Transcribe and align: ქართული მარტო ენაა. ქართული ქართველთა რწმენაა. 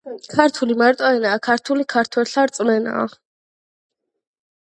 ქართული 0.33 0.75
მარტო 0.81 1.09
ენაა. 1.17 1.41
ქართული 1.47 1.85
ქართველთა 1.93 2.45
რწმენაა. 2.47 3.03